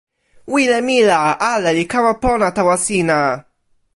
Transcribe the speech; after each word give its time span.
wile 0.53 0.77
mi 0.87 0.97
la 1.09 1.21
ale 1.53 1.69
li 1.77 1.85
kama 1.91 2.13
pona 2.23 2.47
tawa 2.57 2.75
sina. 2.85 3.19